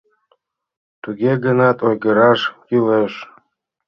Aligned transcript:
Туге 1.01 1.31
гынат 1.45 1.77
ойгыраш 1.87 2.41
кӱлеш. 2.67 3.13